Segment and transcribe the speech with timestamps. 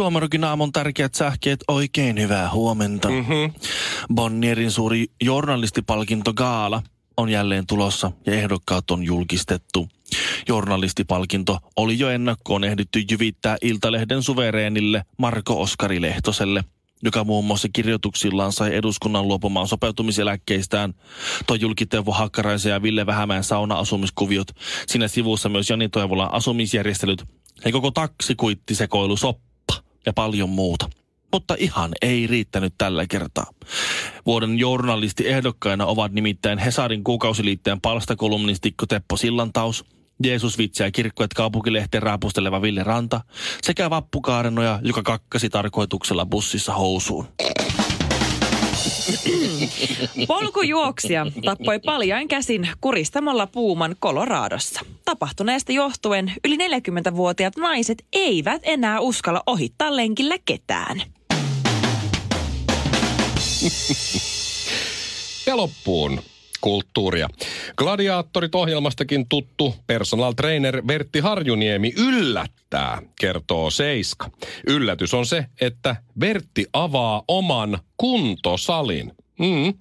[0.00, 3.08] Suomarokin aamun tärkeät sähkeet, oikein hyvää huomenta.
[3.08, 3.52] Mm-hmm.
[4.14, 6.82] Bonnierin suuri journalistipalkinto Gaala
[7.16, 9.88] on jälleen tulossa ja ehdokkaat on julkistettu.
[10.48, 16.64] Journalistipalkinto oli jo ennakkoon ehditty jyvittää Iltalehden suvereenille Marko Oskari Lehtoselle–
[17.02, 20.94] joka muun muassa kirjoituksillaan sai eduskunnan luopumaan sopeutumiseläkkeistään.
[21.46, 24.48] Toi julki Teuvo Hakkaraisen ja Ville Vähämäen sauna-asumiskuviot.
[24.86, 27.24] Siinä sivussa myös Jani Toivolan asumisjärjestelyt
[27.64, 29.49] ja koko taksikuittisekoilu soppa
[30.06, 30.90] ja paljon muuta.
[31.32, 33.46] Mutta ihan ei riittänyt tällä kertaa.
[34.26, 39.84] Vuoden journalisti ehdokkaina ovat nimittäin Hesarin kuukausiliitteen palstakolumnistikko Teppo Sillantaus–
[40.24, 43.20] Jeesus vitsiä kirkkoet kaupunkilehteen raapusteleva Ville Ranta
[43.62, 47.26] sekä vappukaarenoja, joka kakkasi tarkoituksella bussissa housuun.
[50.28, 54.80] Polkujuoksija tappoi paljain käsin kuristamalla puuman Koloraadossa.
[55.04, 61.02] Tapahtuneesta johtuen yli 40-vuotiaat naiset eivät enää uskalla ohittaa lenkillä ketään.
[65.46, 66.22] Ja loppuun
[66.60, 67.28] kulttuuria.
[67.76, 74.30] Gladiaattorit ohjelmastakin tuttu personal trainer Vertti Harjuniemi yllättää, kertoo Seiska.
[74.66, 79.12] Yllätys on se, että Vertti avaa oman kuntosalin.
[79.38, 79.74] Mm.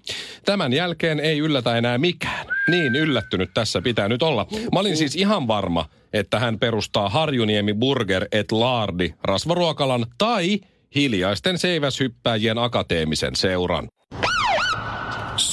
[0.45, 2.47] Tämän jälkeen ei yllätä enää mikään.
[2.67, 4.47] Niin yllättynyt tässä pitää nyt olla.
[4.73, 10.59] Mä olin siis ihan varma, että hän perustaa Harjuniemi Burger et Lardi rasvaruokalan tai
[10.95, 13.89] hiljaisten seiväshyppääjien akateemisen seuran.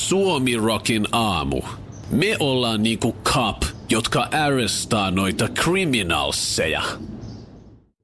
[0.08, 1.62] Suomi Rockin aamu.
[2.10, 6.82] Me ollaan niinku cop, jotka arrestaa noita criminalseja.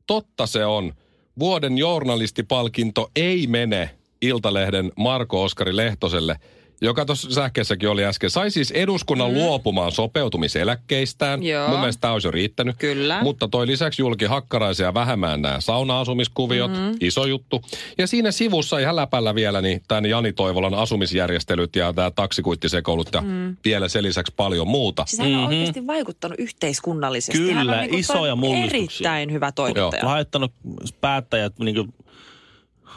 [0.07, 0.93] Totta se on.
[1.39, 3.91] Vuoden journalistipalkinto ei mene
[4.23, 6.37] Iltalehden Marko Oskari Lehtoselle–
[6.82, 9.34] joka tuossa sähkeessäkin oli äsken, sai siis eduskunnan mm.
[9.34, 11.43] luopumaan sopeutumiseläkkeistään.
[11.43, 11.69] Joo.
[11.69, 12.76] Mun mielestä tämä olisi jo riittänyt.
[12.78, 13.22] Kyllä.
[13.22, 16.94] Mutta toi lisäksi julki hakkaraisia vähemmän nämä sauna-asumiskuviot, mm-hmm.
[17.00, 17.62] iso juttu.
[17.98, 23.20] Ja siinä sivussa ihan läpällä vielä niin tämän Jani Toivolan asumisjärjestelyt ja tämä taksikuittisekoulut ja
[23.20, 23.56] mm.
[23.64, 25.04] vielä sen lisäksi paljon muuta.
[25.06, 25.49] Siis hän on mm-hmm.
[25.49, 27.38] oikeasti vaikuttanut yhteiskunnallisesti.
[27.38, 28.78] Kyllä, hän on niin isoja mullistuksia.
[28.78, 30.03] Erittäin hyvä toimittaja.
[30.03, 30.12] Joo.
[30.12, 30.53] Laittanut
[31.00, 31.94] päättäjät niin kuin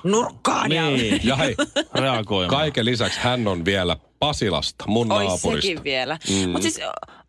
[0.06, 1.12] nurkkaan niin.
[1.12, 1.20] ja...
[1.24, 1.56] Ja hei,
[1.96, 2.60] reagoimaan.
[2.60, 5.68] kaiken lisäksi hän on vielä Pasilasta, mun Oi naapurista.
[5.68, 6.18] sekin vielä.
[6.30, 6.50] Mm.
[6.50, 6.80] Mutta siis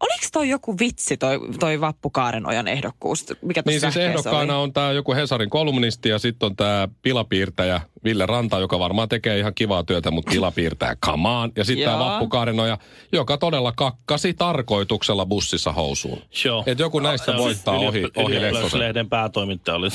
[0.01, 3.27] oliko toi joku vitsi toi, toi Vappu Kaarenojan ehdokkuus?
[3.43, 4.63] Mikä Niin siis ehdokkaana oli?
[4.63, 9.39] on tämä joku Hesarin kolumnisti ja sitten on tämä pilapiirtäjä Ville Ranta, joka varmaan tekee
[9.39, 11.53] ihan kivaa työtä, mutta pilapiirtää kamaan.
[11.57, 11.99] Ja sitten tämä.
[11.99, 12.79] Vappu Kaarenoja,
[13.13, 16.23] joka todella kakkasi tarkoituksella bussissa housuun.
[16.45, 16.63] Joo.
[16.67, 18.35] Et joku näistä Ja voittaa ohi, ohi Lehtosen.
[18.37, 19.89] Ylioppilaslehden päätoimittaja oli.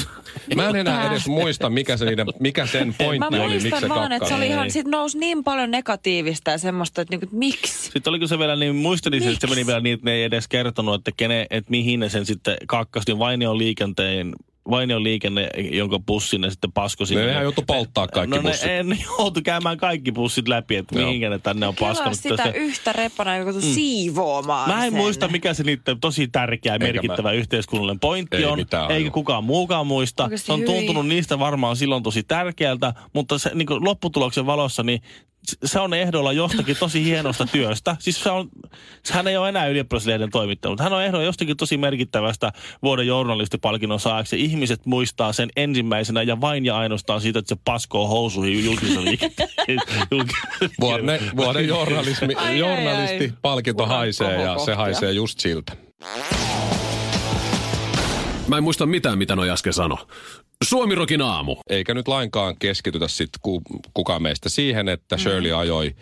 [0.56, 3.70] Mä en enää edes muista, mikä, se niiden, mikä sen Mä pointti oli, miksi se
[3.70, 7.26] muistan vaan, että se oli ihan, sit nousi niin paljon negatiivista ja semmoista, että, niinku,
[7.26, 7.92] että miksi?
[7.92, 10.48] Sitten oliko se vielä niin, muistelin, että se meni vielä niin, että ne ei edes
[10.48, 13.20] kertonut, että, kene, että mihin ne sen sitten kakkasti.
[13.20, 14.32] Vainion liikenteen
[14.70, 17.16] Vainion liikenne, jonka bussin ne sitten paskosi.
[17.16, 18.66] Ne nehän joutui polttaa kaikki no, bussit.
[18.68, 21.06] Ne, ne joutu käymään kaikki bussit läpi, että Joo.
[21.06, 22.18] mihinkä ne tänne on paskanut.
[22.18, 23.62] sitä Se- yhtä repana, joka mm.
[23.62, 25.00] siivoamaan Mä en sen.
[25.02, 29.12] muista, mikä se niiden tosi tärkeä ja merkittävä yhteiskunnallinen pointti Ei on, mitään eikä hajua.
[29.12, 30.24] kukaan muukaan muista.
[30.24, 30.68] Oikeasti se on hyi.
[30.68, 35.02] tuntunut niistä varmaan silloin tosi tärkeältä, mutta se niin kuin lopputuloksen valossa, niin
[35.66, 37.96] se on ehdolla jostakin tosi hienosta työstä.
[38.00, 38.50] Siis se on,
[39.12, 42.52] hän ei ole enää ylioppilaslehden toimittaja, mutta hän on ehdolla jostakin tosi merkittävästä
[42.84, 44.42] vuoden journalistipalkinnon saajaksi.
[44.42, 49.50] Ihmiset muistaa sen ensimmäisenä ja vain ja ainoastaan siitä, että se paskoo housuihin julkisen liikenteen.
[50.82, 53.32] Vuoden, vuoden journalismi, Ai, ai, ai.
[53.76, 55.74] Uran haisee ja se haisee just siltä.
[58.48, 59.98] Mä en muista mitään, mitä noi äsken sano.
[60.64, 61.56] Suomirokin aamu.
[61.70, 63.62] Eikä nyt lainkaan keskitytä sitten ku,
[63.94, 65.96] kukaan meistä siihen, että Shirley ajoi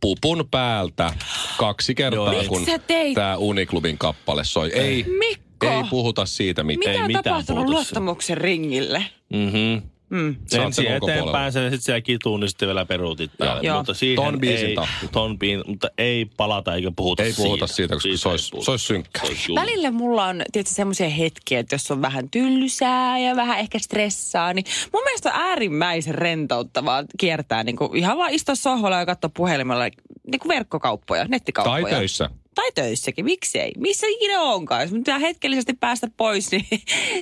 [0.00, 1.12] pupun päältä
[1.58, 2.66] kaksi kertaa, Miksi kun
[3.14, 4.72] tämä Uniklubin kappale soi.
[4.72, 5.66] Ei, Mikko!
[5.66, 6.92] ei puhuta siitä mitään.
[6.92, 9.04] Mitä on mitään tapahtunut luottamuksen ringille?
[9.32, 9.95] mm-hmm.
[10.10, 10.36] Mm.
[10.52, 13.62] Ensin eteenpäin sen, sitten siellä kituun, niin sitten vielä peruutit päälle.
[13.62, 13.76] Joo.
[13.76, 15.08] Mutta siihen Ton biisin ei, tahti.
[15.12, 18.64] ton biin, mutta ei palata eikä puhuta Ei puhuta siitä, koska se ei olisi- puhuta.
[18.64, 19.22] se olisi synkkää.
[19.24, 19.60] Se olisi julma.
[19.62, 24.52] Välillä mulla on tietysti semmoisia hetkiä, että jos on vähän tylsää ja vähän ehkä stressaa,
[24.52, 29.30] niin mun mielestä on äärimmäisen rentouttavaa kiertää niin kuin ihan vaan istua sohvalla ja katsoa
[29.36, 31.82] puhelimella niin kuin verkkokauppoja, nettikauppoja.
[31.82, 32.30] Tai töissä.
[32.56, 33.72] Tai töissäkin, miksi ei?
[33.78, 34.82] Missä ikinä onkaan?
[34.82, 36.66] Jos pitää hetkellisesti päästä pois, niin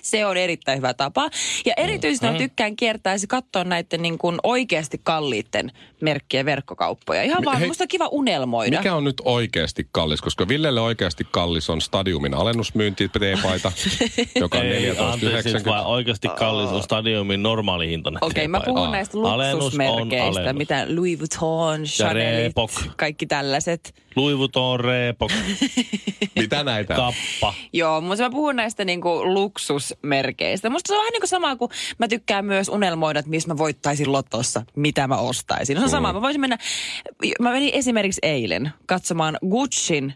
[0.03, 1.31] se on erittäin hyvä tapa.
[1.67, 2.39] Ja erityisesti mm-hmm.
[2.39, 5.73] tykkään kiertää ja katsoa näiden niin kuin oikeasti kalliitten
[6.05, 7.23] merkkien verkkokauppoja.
[7.23, 8.77] Ihan vaan, hei, musta on kiva unelmoida.
[8.79, 10.21] Mikä on nyt oikeasti kallis?
[10.21, 13.73] Koska Villelle oikeasti kallis on Stadiumin alennusmyynti teepaita,
[14.41, 15.69] joka on Ei, anteeksi, nyt 14,90.
[15.69, 18.25] vaan oikeasti kallis on stadiumin normaali hintainen.
[18.25, 20.59] Okei, mä puhun näistä Alennus on luksusmerkeistä, alennus.
[20.59, 22.71] mitä Louis Vuitton, Chanelit, Reebok.
[22.97, 23.95] kaikki tällaiset.
[24.17, 25.31] Louis Vuitton, Reebok,
[26.41, 26.95] Mitä näitä?
[26.95, 27.55] Kappa.
[27.73, 30.71] Joo, mutta mä puhun näistä niinku luksusmerkeistä.
[30.71, 34.13] Musta se on vähän niinku sama kuin mä tykkään myös unelmoida, että missä mä voittaisin
[34.13, 35.77] lotossa, mitä mä ostaisin.
[35.77, 36.59] Se on sama, mä voisin mennä,
[37.41, 40.15] mä menin esimerkiksi eilen katsomaan Gucciin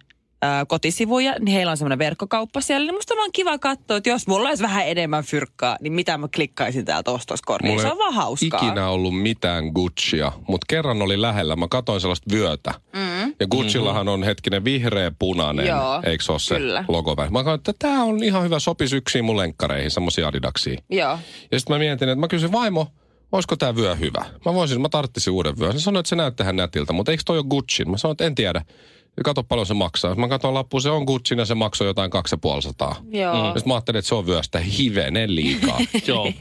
[0.69, 2.86] kotisivuja, niin heillä on semmoinen verkkokauppa siellä.
[2.86, 6.19] Niin musta on vaan kiva katsoa, että jos mulla olisi vähän enemmän fyrkkaa, niin mitä
[6.19, 7.80] mä klikkaisin täältä ostoskoriin.
[7.80, 8.60] Se on vaan hauskaa.
[8.62, 11.56] ikinä ollut mitään Guccia, mutta kerran oli lähellä.
[11.56, 12.74] Mä katsoin sellaista vyötä.
[12.92, 13.34] Mm.
[13.40, 16.84] Ja Guccillahan on hetkinen vihreä punainen, Joo, eikö se ole se kyllä.
[16.88, 17.14] logo?
[17.31, 20.81] Mä katsoin, että tämä on ihan hyvä, sopisi yksin mun lenkkareihin, semmoisia adidaksia.
[20.90, 21.19] Joo.
[21.52, 22.86] Ja sitten mä mietin, että mä kysyin vaimo,
[23.32, 24.25] olisiko tämä vyö hyvä?
[24.44, 25.72] Mä voisin, mä tarttisin uuden vyön.
[25.72, 27.84] Se sanoi, että se näyttää nätiltä, mutta eikö toi ole Gucci?
[27.84, 28.62] Mä sanoin, että en tiedä.
[29.25, 30.14] Kato paljon se maksaa.
[30.14, 33.19] Mä katson lappu, se on Gucci ja se maksoi jotain 250.
[33.19, 33.34] Joo.
[33.34, 33.46] Mm.
[33.46, 35.78] Sitten mä ajattelin, että se on vyöstä hivenen liikaa.
[36.06, 36.32] Joo.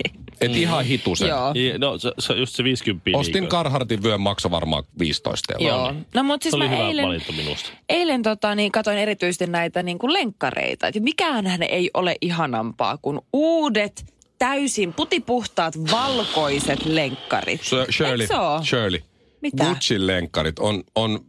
[0.42, 1.28] Et ihan hitusen.
[1.30, 1.51] Joo.
[1.56, 3.60] I- No se, se, just se 50 Ostin liikaa.
[3.63, 5.78] Carhartin vyön makso varmaan 15 euroa.
[5.78, 5.94] Joo.
[6.13, 7.69] No mutta siis Se oli mä hyvä eilen, minusta.
[7.90, 10.88] eilen tota, niin katoin erityisesti näitä niin kuin lenkkareita.
[10.88, 14.06] Et mikään ei ole ihanampaa kuin uudet,
[14.39, 17.62] täysin putipuhtaat, valkoiset lenkkarit.
[17.92, 18.28] Shirley?
[18.63, 19.00] Shirley.
[19.42, 19.63] Mitä?
[19.63, 21.19] Gucciin lenkkarit on, on,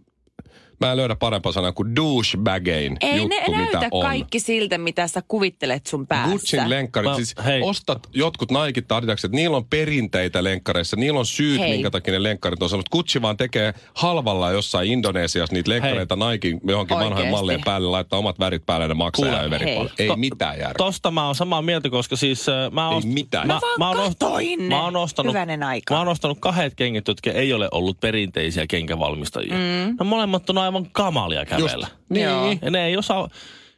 [0.80, 4.02] mä en löydä parempaa sanaa kuin douchebagein Ei juttu, ne mitä näytä on.
[4.02, 6.30] kaikki siltä, mitä sä kuvittelet sun päässä.
[6.32, 7.62] Gucciin lenkkarit, Mä- siis hei.
[7.62, 11.70] ostat jotkut Nike tai Adidakset, niillä on perinteitä lenkkareissa, niillä on syyt, Hei.
[11.70, 12.90] minkä takia ne lenkkarit on semmoista.
[12.96, 17.30] Gucci vaan tekee halvalla jossain Indonesiassa niitä lenkkareita Nike johonkin vanhojen Oikeesti.
[17.30, 19.58] mallien päälle, laittaa omat värit päälle ja ne maksaa Kuule, hei.
[19.76, 19.90] paljon.
[19.98, 20.75] Ei To- mitään järkeä.
[20.78, 23.02] Tosta mä oon samaa mieltä, koska siis äh, mä oon...
[23.04, 23.46] Ei mitään.
[23.46, 24.69] Mä, Mä vaan mä, oon, ost- katoin ne.
[24.69, 25.94] mä oon ostanut, Hyvänen aika.
[25.94, 29.54] Mä oon ostanut kahdet kengät, jotka ei ole ollut perinteisiä kenkävalmistajia.
[29.54, 29.96] Mm.
[30.00, 31.87] No molemmat on aivan kamalia kävellä.
[32.09, 32.25] Niin.
[32.25, 32.55] Joo.
[32.62, 33.29] Ja ne ei osaa...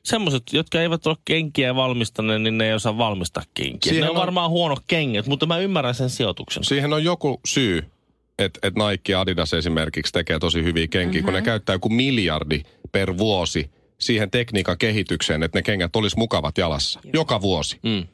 [0.02, 3.90] Semmoiset, jotka eivät ole kenkiä valmistaneet, niin ne ei osaa valmistaa kenkiä.
[3.90, 6.64] Siihen ne on, on- varmaan huono kengät, mutta mä ymmärrän sen sijoituksen.
[6.64, 7.84] Siihen on joku syy,
[8.38, 11.14] että et Nike ja Adidas esimerkiksi tekee tosi hyviä kenkiä, Mhm.
[11.16, 11.24] mm-hmm.
[11.24, 12.62] kun ne käyttää joku miljardi
[12.92, 17.00] per vuosi siihen tekniikan kehitykseen, että ne kengät olisi mukavat jalassa.
[17.14, 17.78] Joka vuosi.
[17.82, 17.96] Mm.
[17.98, 18.04] Ja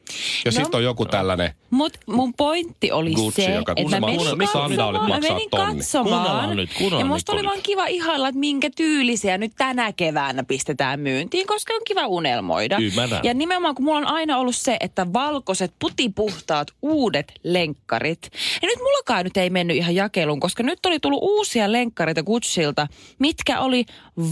[0.45, 0.51] No.
[0.51, 4.71] sitten on joku tällainen, Mut mun pointti oli Gucci, se, joka- että mä menin katsomaan,
[4.93, 6.21] mä maksaa menin katsomaan.
[6.21, 10.43] Kuunnellaan nyt, ja nyt, musta oli vaan kiva ihailla, että minkä tyylisiä nyt tänä keväänä
[10.43, 12.77] pistetään myyntiin, koska on kiva unelmoida.
[12.81, 13.19] Ymmärrän.
[13.23, 18.29] Ja nimenomaan kun mulla on aina ollut se, että valkoiset, putipuhtaat, uudet lenkkarit.
[18.61, 22.87] Ja nyt mullakaan nyt ei mennyt ihan jakeluun, koska nyt oli tullut uusia lenkkareita Gucciilta,
[23.19, 23.85] mitkä oli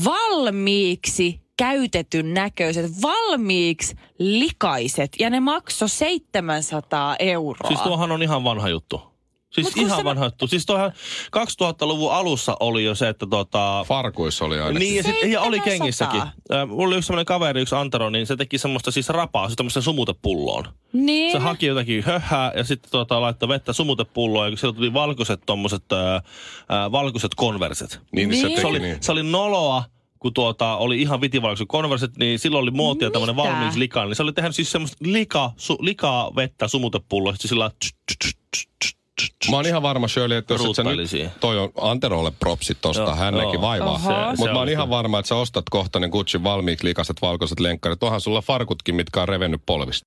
[0.05, 5.09] valmiiksi käytetyn näköiset, valmiiksi likaiset.
[5.19, 7.67] Ja ne maksoi 700 euroa.
[7.67, 9.01] Siis tuohan on ihan vanha juttu.
[9.49, 10.47] Siis Mut ihan se- vanha juttu.
[10.47, 10.91] Siis tuohan
[11.37, 13.85] 2000-luvun alussa oli jo se, että tota...
[13.87, 14.79] farkuissa oli aina.
[14.79, 15.63] Niin, ja, sit, ja oli 700.
[15.63, 16.21] kengissäkin.
[16.21, 19.55] Äh, mulla oli yksi semmoinen kaveri, yksi Antero, niin se teki semmoista siis rapaa, siis
[19.55, 20.65] tämmöisen sumutepulloon.
[20.93, 21.31] niin.
[21.31, 25.83] Se haki jotakin höhää ja sitten tota, laittoi vettä sumutepulloon ja sieltä tuli valkoiset tommoset,
[25.93, 27.99] äh, äh, valkoiset konverset.
[28.11, 28.41] niin, niin.
[28.41, 28.55] se Niin.
[28.55, 28.97] teki Se oli, niin.
[29.01, 29.83] se oli noloa,
[30.25, 34.05] kun tuota, oli ihan vitivalkoiset konverset, niin silloin oli muotia tämmöinen valmiiksi likaa.
[34.05, 38.37] Niin se oli tehnyt siis semmoista lika, su, likaa vettä sumutepulloa, sitten sillä tsch, tsch,
[38.55, 39.49] tsch.
[39.49, 43.03] Mä oon ihan varma, Shirley, että jos et sä nyt, toi on Anterolle propsit tosta,
[43.03, 43.61] Joo, hän näki joo.
[43.61, 43.99] vaivaa.
[44.37, 48.03] Mutta mä oon ihan varma, että sä ostat kohta ne Gucci valmiiksi likaset valkoiset lenkkarit.
[48.03, 50.05] Onhan sulla farkutkin, mitkä on revennyt polvista.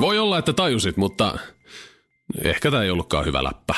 [0.00, 1.38] Voi olla, että tajusit, mutta
[2.42, 3.74] ehkä tämä ei ollutkaan hyvä läppä.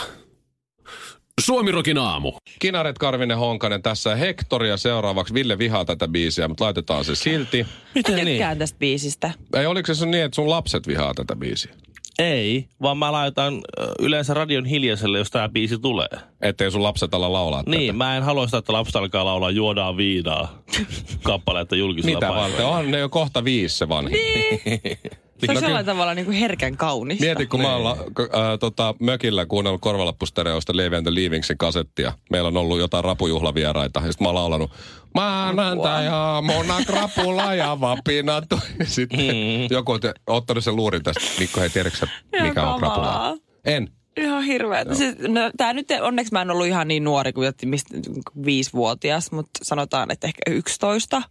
[1.40, 2.32] Suomirokin aamu.
[2.58, 5.34] Kinaret Karvinen Honkanen tässä Hektoria seuraavaksi.
[5.34, 7.66] Ville vihaa tätä biisiä, mutta laitetaan se silti.
[7.94, 8.26] Miten niin?
[8.26, 9.30] tykkään tästä biisistä.
[9.56, 11.74] Ei oliko se sun niin, että sun lapset vihaa tätä biisiä?
[12.18, 13.60] Ei, vaan mä laitan
[13.98, 16.08] yleensä radion hiljaiselle, jos tämä biisi tulee.
[16.42, 17.96] Ettei sun lapset ala laulaa Niin, tätä.
[17.98, 20.62] mä en halua sitä, että lapset alkaa laulaa juodaan viinaa
[21.22, 22.48] kappaleetta julkisella Mitä paikalla.
[22.48, 22.66] varten?
[22.66, 24.18] Onhan ne jo kohta viisi se vanhin.
[25.46, 27.20] Se on sellainen tavalla niin kuin herkän kaunis.
[27.20, 31.58] Mieti, kun mä oon la- k- ää, tota, mökillä kuunnellut korvalappustereosta Levi and the Leavingsin
[31.58, 32.12] kasettia.
[32.30, 34.00] Meillä on ollut jotain rapujuhlavieraita.
[34.04, 34.70] Ja sit mä oon laulanut
[35.14, 38.42] Maanantai aamuna krapula ja vapina.
[38.84, 39.66] Sitten Mm.
[39.70, 41.20] joku on ottanut sen luurin tästä.
[41.38, 42.06] Mikko, hei, tiedätkö
[42.42, 43.36] mikä on krapula?
[43.64, 43.88] En.
[44.16, 44.84] Ihan hirveä.
[44.92, 47.96] Siis, no, tää nyt, onneksi mä en ollut ihan niin nuori kuin mistä,
[48.44, 51.22] viisivuotias, mutta sanotaan, että ehkä 11,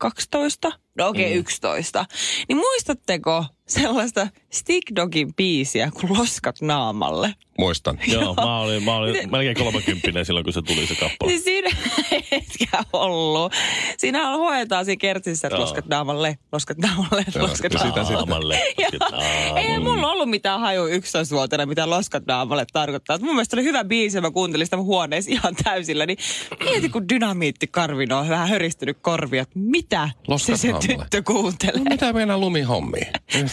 [0.00, 0.72] 12.
[0.94, 1.40] No okei, okay, mm.
[1.40, 2.06] 11.
[2.48, 7.34] Niin muistatteko sellaista Stick Dogin biisiä kuin Loskat naamalle?
[7.58, 7.98] Muistan.
[8.12, 11.30] Joo, mä olin, mä olin melkein 30 silloin, kun se tuli se kappale.
[11.32, 11.70] Niin siinä
[12.32, 13.52] etkä ollut.
[13.98, 15.62] Siinä on hoetaan siinä kertsissä, että Joo.
[15.62, 18.14] loskat naamalle, loskat naamalle, Joo, loskat ja sitä naamalle.
[18.14, 18.60] Naamalle.
[19.00, 19.56] Joo.
[19.56, 23.18] Ei mulla ollut mitään haju 11-vuotiaana, mitä loskat naamalle tarkoittaa.
[23.18, 26.06] Mun mielestä oli hyvä biisi, mä kuuntelin sitä huoneessa ihan täysillä.
[26.06, 26.18] Niin
[26.64, 30.96] mieti, kun dynamiitti Karvino on vähän höristynyt korvia, että mitä Loskat se se naamalle.
[31.02, 31.78] tyttö kuuntelee.
[31.78, 33.06] No mitä meinaa lumihommiin?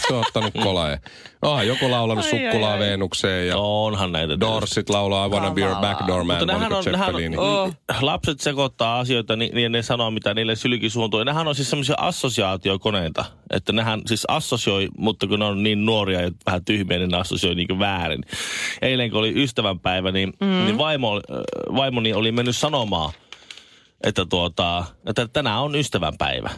[0.08, 0.88] Se on ottanut kolaa.
[0.90, 0.98] ja-
[1.42, 2.78] Ah, joku laulanut Ai, sukkulaa ai.
[2.78, 4.40] Venukseen ja Onhan näitä.
[4.40, 6.36] Doorsit laulaa I wanna be your backdoor man.
[6.38, 7.74] Mutta nehän oliko on, nehän on, Oh.
[8.00, 11.20] lapset sekoittaa asioita, niin, niin ne sanoo, mitä niille sylki suuntuu.
[11.20, 15.86] Ja nehän on siis semmoisia assosiaatiokoneita, että nehän siis assosioi, mutta kun ne on niin
[15.86, 18.24] nuoria ja vähän tyhmiä, niin ne assosioi niin väärin.
[18.82, 20.46] Eilen kun oli ystävänpäivä, niin, mm.
[20.64, 23.12] niin vaimo, oli- äh, vaimoni oli mennyt sanomaan,
[24.04, 26.50] että, tuota, että tänään on ystävänpäivä.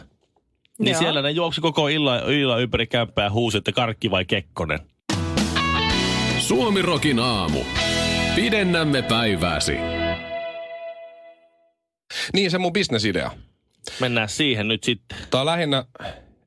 [0.81, 0.99] Niin Joo.
[0.99, 4.79] siellä ne juoksi koko illan, illan ympäri kämppää ja huusi, että karkki vai Kekkonen.
[6.39, 7.59] Suomirokin aamu.
[8.35, 9.75] Pidennämme päivääsi.
[12.33, 13.31] Niin, se mun bisnesidea.
[13.99, 15.17] Mennään siihen nyt sitten.
[15.29, 15.85] Tää on lähinnä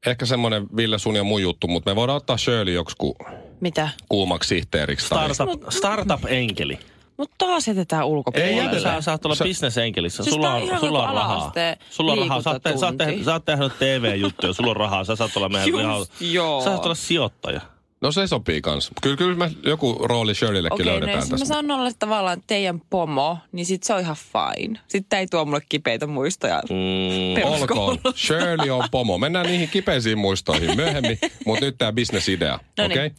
[0.06, 3.16] ehkä semmonen Ville sun ja mun juttu, mutta me voidaan ottaa Shirley joksiku
[3.60, 3.88] Mitä?
[4.08, 5.08] kuumaksi sihteeriksi.
[5.08, 6.78] tai- Startup, startup-enkeli.
[7.16, 8.52] Mutta taas jätetään ulkopuolelle.
[8.52, 8.82] Ei jätetä.
[8.82, 10.22] Sä saat olla Sä- bisnesenkelissä.
[10.22, 11.52] Siis sulla on on, sulla on kuin rahaa.
[11.90, 12.42] Sulla on rahaa.
[12.42, 13.24] Sä oot, te, sä oot, te, liikuntatunti.
[13.24, 14.52] sä oot tehnyt TV-juttuja.
[14.52, 15.04] Sulla on rahaa.
[15.04, 15.80] Sä saat olla meidän Just
[16.20, 16.60] ihan, joo.
[16.60, 17.60] Sä saat olla sijoittaja.
[18.00, 18.90] No se sopii kans.
[19.02, 21.54] Kyllä, kyllä me joku rooli Shirleyllekin Okei, no löydetään jos mä tässä.
[21.54, 24.78] saan olla tavallaan teidän pomo, niin sit se on ihan fine.
[24.88, 26.62] Sitten ei tuo mulle kipeitä muistoja.
[26.70, 27.80] Mm, peruskoulusta.
[27.80, 28.14] Olkoon.
[28.16, 29.18] Shirley on pomo.
[29.18, 32.58] Mennään niihin kipeisiin muistoihin myöhemmin, mutta nyt tämä bisnesidea.
[32.78, 32.92] No niin.
[32.92, 33.10] Okei?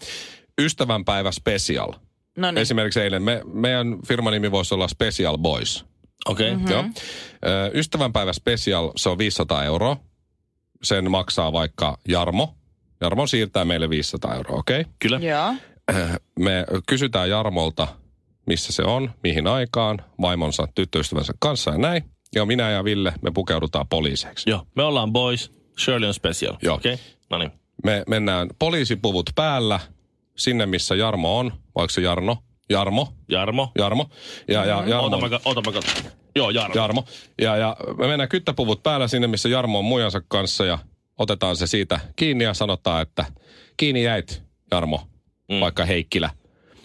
[0.62, 1.94] Ystävänpäivä special.
[2.38, 2.58] No niin.
[2.62, 5.86] Esimerkiksi eilen me, meidän firman nimi voisi olla Special Boys.
[6.26, 6.52] Okei.
[6.52, 6.64] Okay.
[6.64, 6.72] Mhm.
[6.72, 6.84] Joo.
[7.46, 9.98] Ö, Ystävänpäivä special, se on 500 euroa.
[10.84, 12.56] Sen maksaa vaikka Jarmo.
[13.02, 14.82] Jarmo siirtää meille 500 euroa, okei?
[14.82, 14.94] Okay?
[15.00, 15.20] Kyllä.
[15.20, 15.54] Joo.
[16.40, 17.88] Me kysytään Jarmolta,
[18.48, 22.04] missä se on, mihin aikaan, vaimonsa, tyttöystävänsä kanssa ja näin.
[22.36, 24.50] Ja minä ja Ville, me pukeudutaan poliiseiksi.
[24.50, 24.68] Joo.
[24.76, 25.52] Me ollaan boys.
[25.80, 26.56] Shirley on special.
[26.62, 26.76] Joo.
[26.76, 26.94] Okei.
[26.94, 27.06] Okay.
[27.30, 27.52] No niin.
[27.84, 29.80] Me mennään poliisipuvut päällä
[30.38, 31.54] sinne, missä Jarmo on.
[31.76, 32.38] Vaikka se Jarno?
[32.70, 33.14] Jarmo?
[33.30, 33.72] Jarmo.
[33.78, 34.10] Jarmo.
[34.48, 35.08] Ja, ja Jarmo.
[35.08, 35.80] Ota mä, ota mä.
[36.36, 36.76] Joo, Jarmo.
[36.76, 37.06] Jarmo.
[37.42, 40.80] Ja, ja me mennään kyttäpuvut päällä sinne, missä Jarmo on mujansa kanssa ja
[41.18, 43.26] otetaan se siitä kiinni ja sanotaan, että
[43.78, 45.08] kiinni jäit, Jarmo,
[45.52, 45.60] mm.
[45.60, 46.30] vaikka Heikkilä.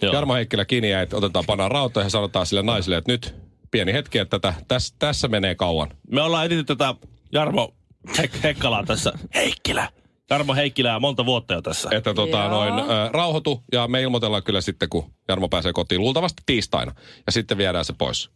[0.01, 0.13] Joo.
[0.13, 3.35] Jarmo Heikkilä kiinni jäit, otetaan panaan rautoja ja sanotaan sille naiselle, että nyt
[3.71, 5.91] pieni hetki, että tätä, tässä, tässä menee kauan.
[6.11, 6.95] Me ollaan etsitty tätä
[7.31, 7.73] Jarmo
[8.07, 9.13] Hek- Hekkalaa tässä.
[9.35, 9.89] Heikkilä.
[10.31, 11.89] Jarmo Heikkilää monta vuotta jo tässä.
[11.91, 16.43] Että tota, noin, ö, rauhoitu ja me ilmoitellaan kyllä sitten, kun Jarmo pääsee kotiin, luultavasti
[16.45, 16.91] tiistaina.
[17.25, 18.29] Ja sitten viedään se pois.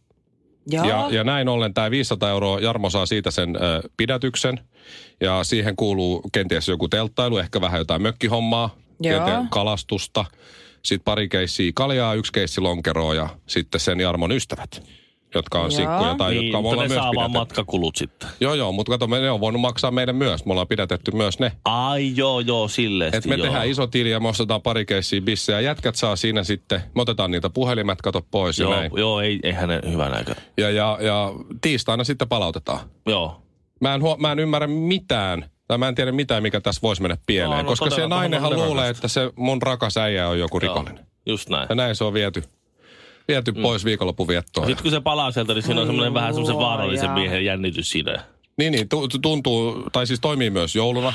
[0.70, 0.84] Joo.
[0.84, 4.60] Ja, ja näin ollen tämä 500 euroa, Jarmo saa siitä sen ö, pidätyksen.
[5.20, 9.18] Ja siihen kuuluu kenties joku telttailu, ehkä vähän jotain mökkihommaa, Joo.
[9.24, 10.24] kenties kalastusta.
[10.84, 14.82] Sitten pari keissiä kaljaa, yksi keissi lonkeroa ja sitten sen Jarmon ystävät,
[15.34, 15.70] jotka on Joo.
[15.70, 18.28] sinkkuja tai niin, jotka ne myös saa vaan matkakulut sitten.
[18.40, 20.44] Joo, joo, mutta kato, me ne on voinut maksaa meidän myös.
[20.44, 21.52] Me ollaan pidätetty myös ne.
[21.64, 23.14] Ai joo, joo, silleen.
[23.14, 25.60] Et me tehdään iso tili ja me ostetaan pari keissiä bissejä.
[25.60, 28.92] Jätkät saa siinä sitten, me otetaan niitä puhelimet, kato pois Joo, ja näin.
[28.96, 30.34] joo ei, eihän ne hyvän aika.
[30.56, 32.80] Ja, ja, ja tiistaina sitten palautetaan.
[33.06, 33.42] Joo.
[33.80, 37.02] Mä en, huo, mä en ymmärrä mitään, tai mä en tiedä mitään, mikä tässä voisi
[37.02, 37.50] mennä pieleen.
[37.50, 40.96] No, no, koska todella, se nainenhan luulee, että se mun rakas äijä on joku rikollinen.
[40.96, 41.66] Joo, just näin.
[41.68, 42.42] Ja näin se on viety,
[43.28, 43.62] viety mm.
[43.62, 44.66] pois viikonloppuviettoon.
[44.66, 48.24] Sitten kun se palaa sieltä, niin siinä on semmoinen vähän semmoisen vaarallisen miehen jännitys siinä.
[48.58, 51.12] Niin, niin, tu- tu- tuntuu, tai siis toimii myös jouluna,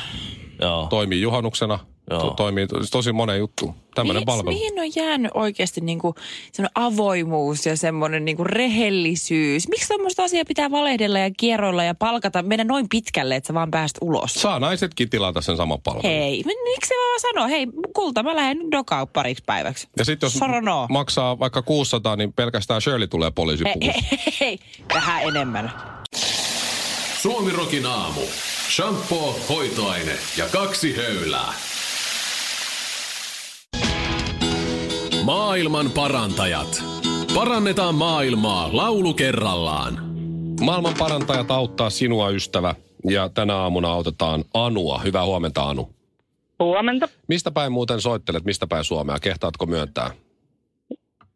[0.61, 0.87] Joo.
[0.89, 2.19] toimii juhannuksena, Joo.
[2.21, 3.75] to- toimii to- tosi monen juttu.
[3.95, 4.49] Tämmöinen mihin, palvelu.
[4.57, 6.15] mihin on jäänyt oikeasti niinku
[6.51, 9.67] semmoinen avoimuus ja semmoinen niinku rehellisyys?
[9.67, 13.71] Miksi tuommoista asiaa pitää valehdella ja kierroilla ja palkata, mennä noin pitkälle, että sä vaan
[13.71, 14.33] pääst ulos?
[14.33, 16.03] Saa naisetkin tilata sen saman palvelun.
[16.09, 19.87] Hei, mi- miksi se vaan sanoo, hei kulta, mä lähden nyt dokaan pariksi päiväksi.
[19.97, 20.87] Ja sitten jos Sano no.
[20.89, 23.91] maksaa vaikka 600, niin pelkästään Shirley tulee Hei, poliisipuvussa.
[24.11, 24.59] hei, hei, hei,
[24.93, 25.71] vähän enemmän.
[27.21, 28.21] Suomirokin aamu.
[28.75, 31.53] Shampoo, hoitoaine ja kaksi höylää.
[35.23, 36.83] Maailman parantajat.
[37.35, 39.99] Parannetaan maailmaa laulu kerrallaan.
[40.61, 42.75] Maailman parantajat auttaa sinua, ystävä.
[43.09, 44.99] Ja tänä aamuna autetaan Anua.
[44.99, 45.95] Hyvää huomenta, Anu.
[46.59, 47.09] Huomenta.
[47.27, 48.45] Mistä päin muuten soittelet?
[48.45, 49.19] Mistä päin Suomea?
[49.19, 50.11] Kehtaatko myöntää?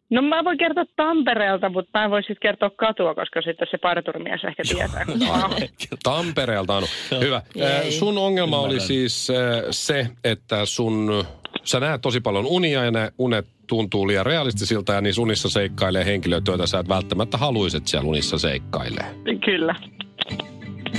[0.09, 3.77] No mä voin kertoa Tampereelta, mutta mä en voi sitten kertoa katua, koska sitten se
[3.77, 5.05] parturimies ehkä tietää.
[6.03, 6.87] Tampereelta, Anu.
[7.21, 7.35] Hyvä.
[7.35, 9.27] Äh, sun ongelma oli siis
[9.71, 11.25] se, että sun,
[11.63, 16.05] sä näet tosi paljon unia ja ne unet tuntuu liian realistisilta ja niissä unissa seikkailee
[16.05, 19.15] henkilöitä, joita sä et välttämättä haluisit siellä unissa seikkailee.
[19.45, 19.75] Kyllä.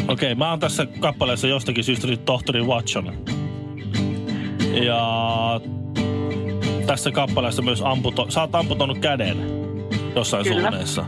[0.09, 3.25] Okei, mä oon tässä kappaleessa jostakin syystä nyt tohtori Watson.
[4.85, 5.61] Ja
[6.87, 9.37] tässä kappaleessa myös amputo, sä oot amputonut käden
[10.17, 10.61] jossain Kyllä.
[10.61, 11.05] suunnassa.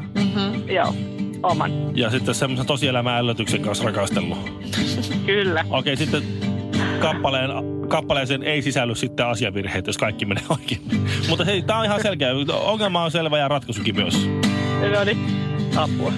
[0.67, 0.95] Joo,
[1.43, 1.97] oman.
[1.97, 4.39] Ja sitten semmoisen tosielämän ällötyksen kanssa rakastellut.
[5.27, 5.65] Kyllä.
[5.71, 6.23] Okei, sitten
[7.01, 7.51] kappaleen,
[7.89, 10.81] kappaleeseen ei sisälly sitten asiavirheitä, jos kaikki menee oikein.
[11.29, 12.31] Mutta hei, tää on ihan selkeä.
[12.53, 14.29] Ongelma on selvä ja ratkaisukin myös.
[14.93, 15.19] No niin,
[15.77, 16.13] apua.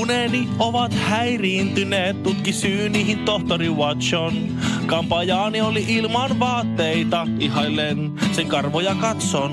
[0.00, 4.32] Uneni ovat häiriintyneet, tutki syy niihin tohtori Watson.
[4.86, 9.50] Kampajaani oli ilman vaatteita, ihailen sen karvoja katson.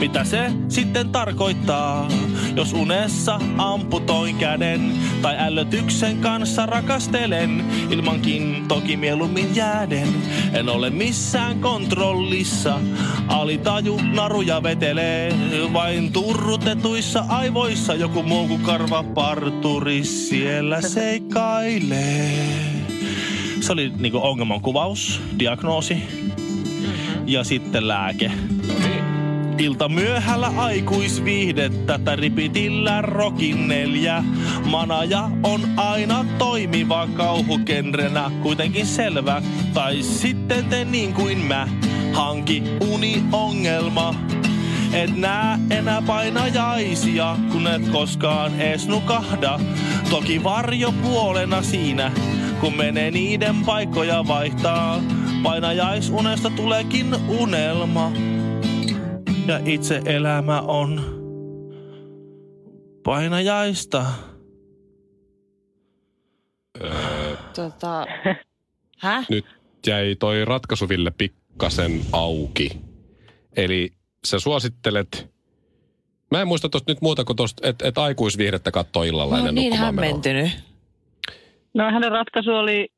[0.00, 2.08] Mitä se sitten tarkoittaa,
[2.56, 10.08] jos unessa amputoin käden tai ällötyksen kanssa rakastelen, ilmankin toki mieluummin jääden.
[10.52, 12.80] En ole missään kontrollissa,
[13.28, 15.32] alitaju naruja vetelee,
[15.72, 22.69] vain turrutetuissa aivoissa joku muu kuin karva parturi siellä seikkailee.
[23.60, 26.02] Se oli niinku ongelman kuvaus, diagnoosi
[27.26, 28.32] ja sitten lääke.
[29.58, 34.24] Ilta myöhällä aikuisviihdettä tai ripitillä rokin neljä.
[34.64, 39.42] Manaja on aina toimiva kauhukenrenä, kuitenkin selvä.
[39.74, 41.68] Tai sitten te niin kuin mä,
[42.12, 44.14] hanki uni-ongelma.
[44.92, 49.60] Et nää enää painajaisia, kun et koskaan ees nukahda.
[50.10, 52.12] Toki varjopuolena siinä,
[52.60, 55.02] kun menee niiden paikkoja vaihtaa.
[55.42, 58.12] Painajaisunesta tuleekin unelma.
[59.46, 61.00] Ja itse elämä on
[63.04, 64.06] painajaista.
[67.56, 68.06] Tota...
[68.98, 69.26] Häh?
[69.30, 69.46] Nyt
[69.86, 72.80] jäi toi ratkaisu Ville pikkasen auki.
[73.56, 73.92] Eli
[74.24, 75.30] sä suosittelet...
[76.30, 79.54] Mä en muista tosta nyt muuta kuin tosta, että et aikuisviihdettä kattoo illalla Mä ennen
[79.54, 80.06] niin nukkumaan menoa.
[80.06, 80.69] hämmentynyt.
[81.74, 82.88] No hänen ratkaisu oli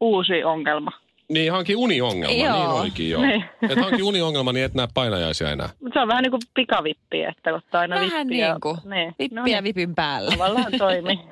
[0.00, 0.90] uusi ongelma.
[1.28, 2.44] Niin, hanki uniongelma.
[2.44, 2.56] Joo.
[2.56, 3.22] Niin olikin joo.
[3.22, 3.44] Niin.
[3.70, 5.68] Et hanki uniongelma, niin et näe painajaisia enää.
[5.80, 8.48] Mutta se on vähän niin kuin pikavippi, että ottaa aina Vähän vippiä.
[8.52, 8.76] niin kuin.
[8.84, 9.14] Niin.
[9.18, 9.64] Vippiä No niin.
[9.64, 10.30] vipin päällä.
[10.30, 11.18] Tavallaan toimii.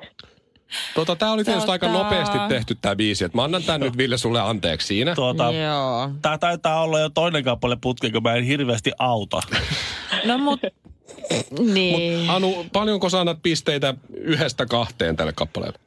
[0.95, 3.25] Tota, tää oli tietysti Tota- aika nopeasti tehty tää biisi.
[3.25, 5.15] Et mä annan tän nyt Ville sulle anteeksi siinä.
[5.15, 6.09] Tuota, Joo.
[6.21, 9.39] Tää taitaa olla jo toinen kappale putki, kun mä en hirveästi auta.
[10.25, 10.59] No mut...
[11.59, 12.29] niin.
[12.29, 15.79] Anu, paljonko sä annat pisteitä yhdestä kahteen tälle kappaleelle?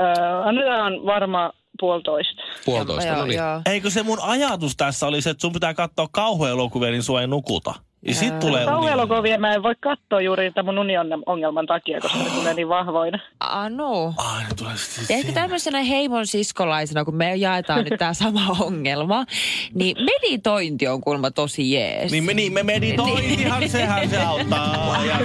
[0.00, 2.42] Öö, annetaan varmaan puolitoista.
[2.64, 3.38] Puolitoista, Joo, no niin.
[3.38, 3.60] joo.
[3.66, 7.26] Eikö se mun ajatus tässä oli se, että sun pitää katsoa kauhuelokuvia, niin sua ei
[7.26, 7.74] nukuta.
[8.02, 8.72] Ja sit tulee uni.
[8.72, 10.78] Kauhuelokuvia mä en voi katsoa juuri tämän mun
[11.26, 13.18] uniongelman takia, koska ne tulee niin vahvoina.
[13.40, 14.14] Anu.
[14.16, 18.56] Ai, ne tulee sit Ja ehkä tämmöisenä heimon siskolaisena, kun me jaetaan nyt tämä sama
[18.60, 19.24] ongelma,
[19.74, 22.12] niin meditointi on kuulemma tosi jees.
[22.12, 25.04] Niin me, niin, me meditointihan, sehän se auttaa.
[25.06, 25.16] Ja,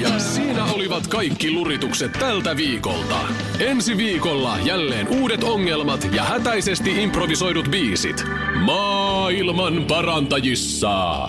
[0.00, 3.16] Ja siinä olivat kaikki luritukset tältä viikolta.
[3.60, 8.24] Ensi viikolla jälleen uudet ongelmat ja hätäisesti improvisoidut biisit.
[8.64, 11.28] Maailman parantajissa.